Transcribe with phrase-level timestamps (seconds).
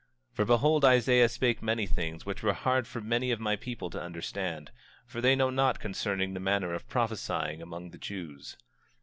[0.33, 4.01] For behold, Isaiah spake many things which were hard for many of my people to
[4.01, 4.71] understand;
[5.05, 8.57] for they know not concerning the manner of prophesying among the Jews.